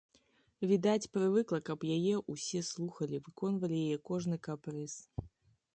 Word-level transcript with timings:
Відаць, 0.69 1.09
прывыкла, 1.17 1.59
каб 1.67 1.85
яе 1.97 2.15
ўсе 2.33 2.59
слухалі, 2.71 3.21
выконвалі 3.27 3.85
яе 3.87 3.97
кожны 4.11 4.35
капрыз. 4.49 4.93